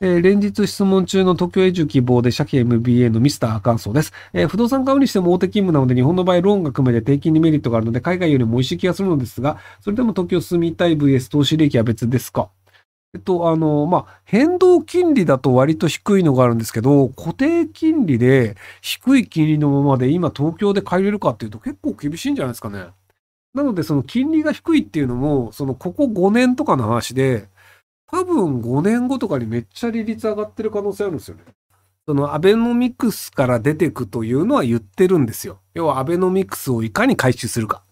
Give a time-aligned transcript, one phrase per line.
[0.00, 4.12] えー、連日質問中の東京永住希望で社費 MBA のミスターアカンソです。
[4.32, 12.50] えー、不動産買うにしても大手勤務なので日本の場合ローンが組めて低金利メリットがあるので海外よりも美味しい気がするのですが、それでも東京住みたい VS 投資利益は別ですか？
[13.14, 22.86] えっと、あの、まあ、変動金利だと割と低いのがあるんですけど、固定金利で低い金利のままで今東京で買えれるかっていうと結構厳しいんじゃないですかね。
[23.54, 27.48] なのでその金利が低いっていうのも、そのここ5年とかの話で、
[28.06, 31.44] 多分5年後とかにめっちゃ利率上がってる可能性あるんですよね。
[32.06, 35.60] そのアベノミクスから出てくというのは言ってるんですよ。
[35.72, 37.82] 要はアベノミクスをいかに回収するか。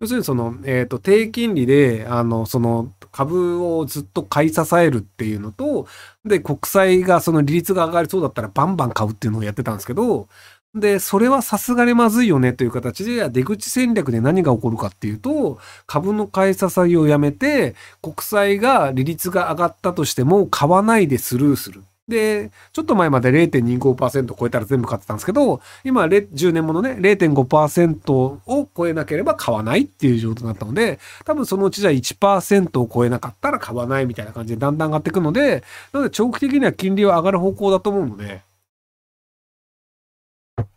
[0.00, 5.88] 要するにその、えっ、ー、と、低金利で、あの、その株をずっと買い支えるっていうのと、
[6.24, 10.28] で、国債がその利率が上がりそうだったらバンバン買うっていうのをやってたんですけど、
[10.74, 21.82] で、それはさすがにまずいよねという形で、出口戦略で何が起こるかっていうと、株の買い支えをやめて、国債が利率が上がったとしても買わないでスルーする。
[22.08, 38.40] で、ちょっと前まで0.25%超えたら全部買ってたんですけど、今10年ものね、0.5%を超えなければ買わないっていう状態になったので、多分そのうちじゃあ1%を超えなかったら買わないみたいな感じでだんだん上がっていくので、なので長期的には金利は上がる方向だと思うので、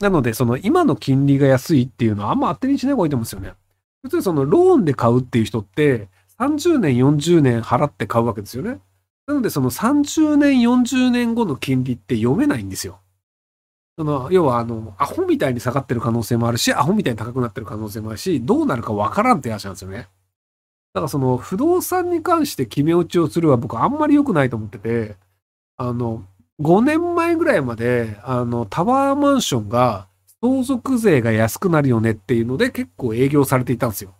[0.00, 3.52] なので、その今の金利が安いっていうのはあんま当てにしない方がいいと思うんですよね。
[4.02, 8.80] 普通そのローンで買うっていう人って30年、40年払って買うわけですよね。
[9.26, 13.00] なのでその30年、40年後の金利って読めないんですよ。
[13.98, 20.08] その、要はあの、アホみたいに下がってる可能性もあるし、アホみたいに高くなってる可能性もあるし、どうなるかわからんって話なんですよね。
[20.94, 25.16] だからその不動産に関して決め打ちをするは僕あんまり良くないと思ってて、
[25.76, 26.24] あの、
[26.60, 30.08] 5年前ぐらいまで、あの、タワーマンションが
[30.40, 34.14] 相続税が安くなるよねっていうので結構営業されていたんですよ。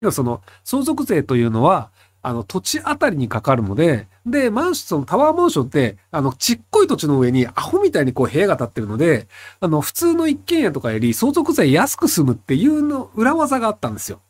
[0.00, 9.28] 要はその相続税というのは、あの土地あたりにかかるので、で、マンション、そのタワーマンションって、あの、ちっこい土地の上にアホみたいにこう部屋が建ってるので、
[9.60, 14.20] あの、普通の一軒家とかより相続税安く済むっていうの裏技があったんですよ。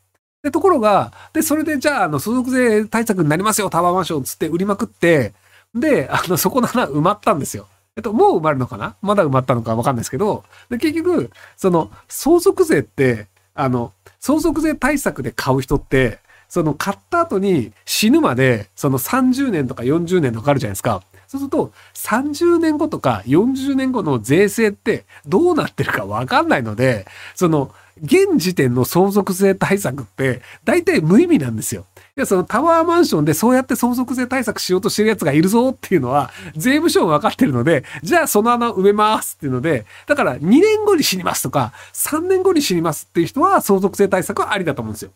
[0.43, 5.33] で、ところが、で、それでじゃあ、あの、相続税対策になりますよ、タワーマンションつって売りまくって、
[5.75, 7.67] で、あの、そこの穴埋まったんですよ。
[7.97, 8.97] えっと、もう埋まるのかな？
[9.03, 21.03] まだ埋まったのかわかんないですけど、で、結局、その、相続税って、あの、相続税対策で買う人って、その買った後に死ぬまで、その30年とか40年とかあるじゃないですか。
[21.27, 31.85] そうすると、30年後とか40年後の税制ってどうなってるかわかんないので、その、現時点の相続税対策って大体無意味なんですよ。
[32.19, 45.13] いや、そのタワーマンションでそうやって相続税対策しようとしてるやつがいるぞっていうのは、税務署も分かってるので、じゃあその穴埋めますっていうので、だから2年後に死にますとか、3年後に死にますっていう人は相続税対策はありだと思うんですよ。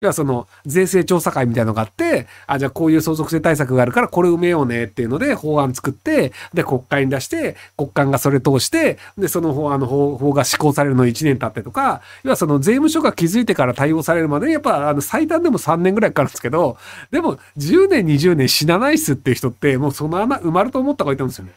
[0.00, 16.78] 要はその税制調査会みたいなのがあって、あ、じゃあこういう相続税対策があるからこれ埋めようねっていうので法案作って、で国会に出して、国会がそれ通して、で、その法案の法法が施行されるの1年経ってとか、要はその税務署が気づいてから対応されるまでやっぱあの最短でも3年ぐらいかかるんですけど、
[17.10, 21.52] でも10年20年死なないっすっていう人ってもうその穴埋まると思った方がいいと思うんですよね。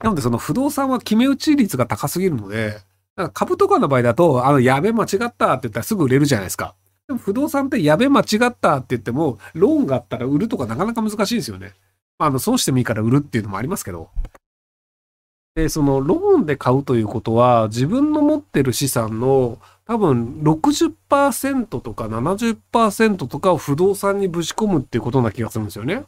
[0.00, 2.78] なのでその不動産は決め打ち率が高すぎるので、
[3.32, 6.74] 株とかの場合だと、あの、やべ、間違ったって言ったらすぐ売れるじゃないですか。
[7.16, 11.72] 不動産ってやべ間違ったって言っても、ローンがあったら売るとかなかなか難しいんですよね。
[12.18, 14.10] まあ、あの、損してもいいから売るっていうのもありますけど。
[15.54, 26.04] で、そのローンで買うということは、自分の持ってる資産の多分60%とか70%とかを不動産にぶち込むっていうことな気がするんですよね。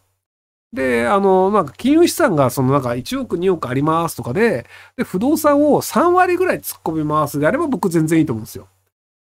[0.73, 8.69] で、あの、なんか金融資産がそのなんか1億2億ありますとかで、で、不動産を3割ぐらい突っ込みますであれば僕全然いいと思うんですよ。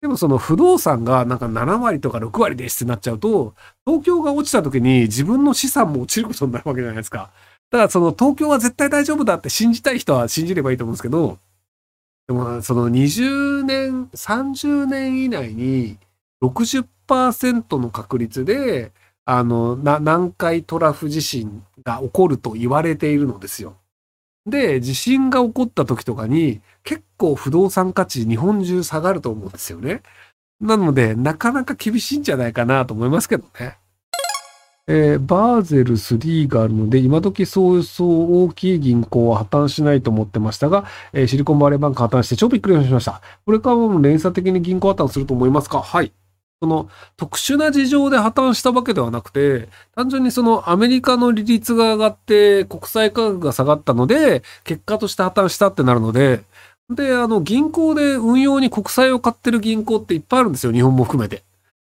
[0.03, 3.55] でもその不動産がなんか7割とか6割ですってなっちゃうと、
[3.85, 7.31] 東京が落ちた時に自分の資産も落ちることになるわけじゃないですか。
[7.71, 11.37] だからその東京は絶対大丈夫だって信じたい人は信じればいいと思うんですけど、
[12.27, 15.97] でもその20年、30年以内に
[16.43, 18.91] 60%の確率で、
[19.23, 23.77] あの、南海トラフ地震が起こると言われているのですよ。
[24.45, 30.01] で、地震が起こった時とかに、結構不動産価値日本中下がると思うんですよね。
[30.59, 33.77] なので、なかなか厳しいんじゃないかなと思いますけどね。
[34.85, 43.21] えー、バーゼル3があるので、今時そうそう大きい銀行は破綻しないと思ってましたが、えー、シリコンバレーバンク破綻して超びっくりしました。
[43.45, 45.81] これからも連鎖的に銀行破綻すると思いますか？
[45.81, 46.11] はい。
[46.61, 56.43] その特殊な事情で破綻したわけではなくて、単純にそのアメリカの利率が上がって国債価格が下がったので、結果として破綻したってなるので、
[56.89, 61.43] で、あの、銀行で運用に国債を買ってる銀行っていっぱいあるんですよ、日本も含めて。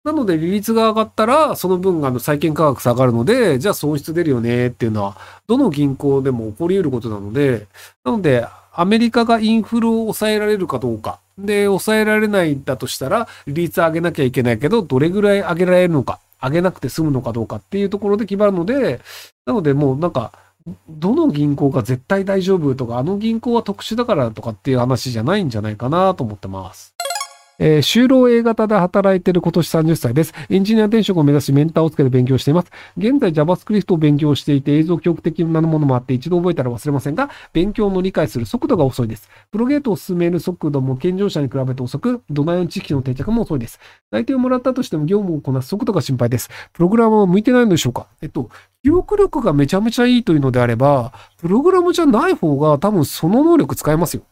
[0.06, 5.18] なので利率が上がったら、その分あの債券価格下がるので、じゃあ損失出るよねっていうのは、
[5.48, 7.66] どの銀行でも起こり得ることなので、
[8.04, 11.20] なので、アメリカがインフルを抑えられるかどうか。
[11.38, 19.02] で、抑えられないんだとしたら、利率上げなきゃいけないけど、どれぐらい上げられるのか、上げなくて済むのかどうかっていうところで決まるので、
[19.46, 20.32] なのでもうなんか、
[20.90, 26.95] どの銀行が絶対大丈夫とか、あの銀行は特殊だからとかっていう話じゃないんじゃないかなと思ってます。
[27.60, 30.34] えー、就労 A 型で働いている今年30歳です。
[30.50, 32.72] エンジニア転職を目指しメンターをつけて勉強しています。
[32.98, 39.30] 現在 JavaScript を勉強していて映像記憶的なものもあって一度覚えたら忘れませんが、勉強の理解する速度が遅いです。
[39.52, 43.80] プロゲートを進める速度も健常者に比べて遅く、土内の知識の定着も遅いです。
[44.12, 46.50] 内定をもらったとしても業務をこなす速度が心配です。
[46.74, 48.08] プログラムは向いてないのでしょうか？
[48.22, 48.50] えっと、
[48.84, 54.24] 記憶力がめちゃめちゃいいというのであれば、プログラムじゃない方が多分その能力使えますよ。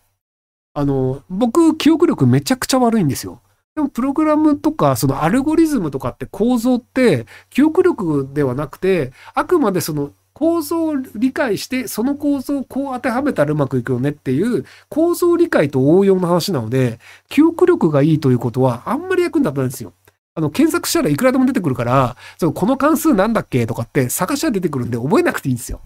[0.74, 3.42] あの、僕、記憶力めちゃくちゃ悪いんですよ。
[3.76, 17.00] でも、プログラムとか、そのアルゴリズムとかって構造って、記憶力ではなくて、あくまでその構造を理解して、その構造をこう当てはめたらうまくいくよねっていう構造理解と応用の話なので、
[17.30, 19.94] 記憶力がいいということはあんまり役に立たないんですよ。
[20.36, 25.82] あの、検索したらいくらでも出てくるから、そのこの関数なんだっけとかって探しは出てくるんで覚えなくていいんですよ。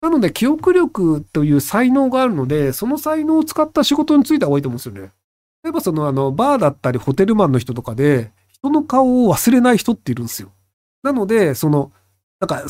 [0.00, 5.12] なので、記憶力という才能があるので、その才能を使った仕事についた方がいいと思うんですよね。
[5.64, 10.52] 例えばその、あの、バーだったりホテルマンの人とかで、人の顔を忘れない人っているんですよ。
[11.02, 11.92] なので、その、
[12.40, 12.62] なんか、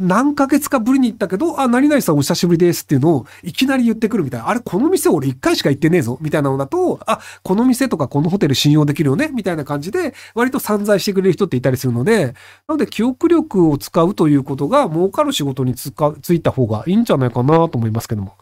[0.00, 4.48] 何ヶ月かぶりに行ったけど、あ、何々さんお久しぶりですっていうのをいきなり言ってくるみたいな。
[4.48, 12.34] あれ、この店俺一回しか行ってねえぞみたいなのだと、あ、この店とかこのホテル信用できるよねみたいな感じで、割と散財してくれる人っていたりするので、
[12.66, 18.34] なので記憶力を使うということが儲かる仕事につかついた方がいいんじゃないかなと思いますけども。